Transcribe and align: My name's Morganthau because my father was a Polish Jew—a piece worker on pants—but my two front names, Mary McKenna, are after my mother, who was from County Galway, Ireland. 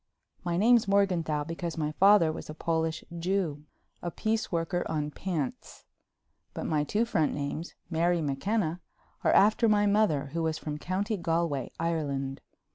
My 0.43 0.57
name's 0.57 0.87
Morganthau 0.87 1.43
because 1.43 1.77
my 1.77 1.91
father 1.91 2.31
was 2.31 2.49
a 2.49 2.55
Polish 2.55 3.03
Jew—a 3.19 4.09
piece 4.09 4.51
worker 4.51 4.83
on 4.89 5.11
pants—but 5.11 6.65
my 6.65 6.83
two 6.83 7.05
front 7.05 7.35
names, 7.35 7.75
Mary 7.87 8.19
McKenna, 8.19 8.81
are 9.23 9.31
after 9.33 9.69
my 9.69 9.85
mother, 9.85 10.31
who 10.33 10.41
was 10.41 10.57
from 10.57 10.79
County 10.79 11.17
Galway, 11.17 11.69
Ireland. 11.79 12.41